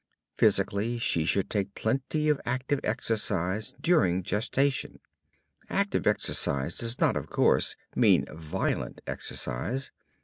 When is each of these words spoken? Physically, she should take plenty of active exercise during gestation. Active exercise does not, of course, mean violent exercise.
Physically, 0.33 0.97
she 0.97 1.25
should 1.25 1.47
take 1.47 1.75
plenty 1.75 2.27
of 2.27 2.41
active 2.43 2.79
exercise 2.83 3.75
during 3.79 4.23
gestation. 4.23 4.99
Active 5.69 6.07
exercise 6.07 6.75
does 6.75 6.99
not, 6.99 7.15
of 7.15 7.29
course, 7.29 7.75
mean 7.95 8.25
violent 8.35 9.01
exercise. 9.05 9.91